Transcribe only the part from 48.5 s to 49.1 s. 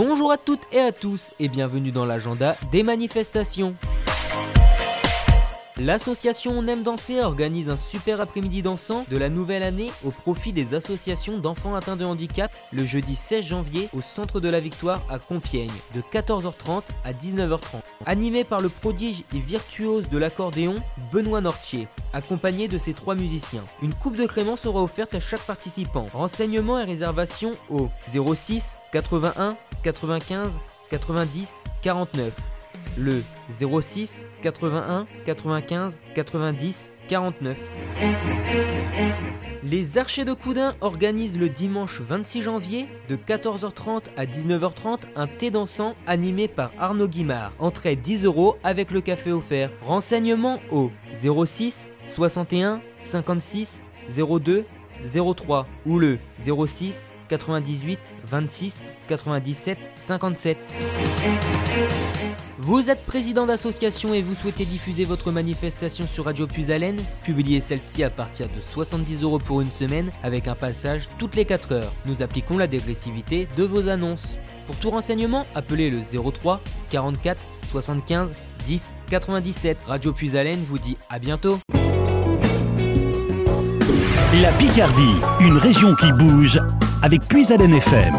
avec le